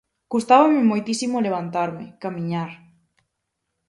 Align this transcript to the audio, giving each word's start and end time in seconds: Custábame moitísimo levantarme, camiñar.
Custábame 0.31 0.81
moitísimo 0.91 1.43
levantarme, 1.47 2.05
camiñar. 2.23 2.71